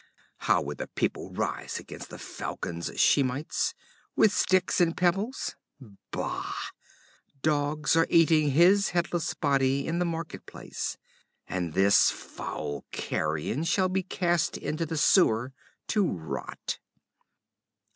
[0.49, 3.75] How would the people rise against the Falcon's Shemites?
[4.15, 5.55] With sticks and pebbles?
[6.09, 6.55] Bah!
[7.43, 10.97] Dogs are eating his headless body in the market place,
[11.45, 15.53] and this foul carrion shall be cast into the sewer
[15.89, 16.79] to rot.